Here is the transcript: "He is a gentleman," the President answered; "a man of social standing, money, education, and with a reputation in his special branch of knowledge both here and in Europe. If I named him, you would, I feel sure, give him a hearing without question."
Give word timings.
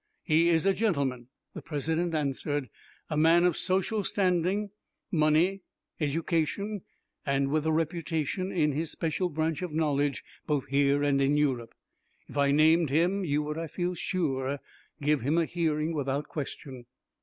"He 0.23 0.49
is 0.49 0.65
a 0.65 0.73
gentleman," 0.73 1.27
the 1.53 1.61
President 1.61 2.15
answered; 2.15 2.69
"a 3.11 3.15
man 3.15 3.43
of 3.45 3.55
social 3.55 4.03
standing, 4.03 4.71
money, 5.11 5.61
education, 5.99 6.81
and 7.23 7.51
with 7.51 7.67
a 7.67 7.71
reputation 7.71 8.51
in 8.51 8.71
his 8.71 8.89
special 8.89 9.29
branch 9.29 9.61
of 9.61 9.71
knowledge 9.71 10.23
both 10.47 10.65
here 10.69 11.03
and 11.03 11.21
in 11.21 11.37
Europe. 11.37 11.75
If 12.27 12.35
I 12.35 12.49
named 12.49 12.89
him, 12.89 13.23
you 13.23 13.43
would, 13.43 13.59
I 13.59 13.67
feel 13.67 13.93
sure, 13.93 14.57
give 15.03 15.21
him 15.21 15.37
a 15.37 15.45
hearing 15.45 15.93
without 15.93 16.27
question." 16.27 16.87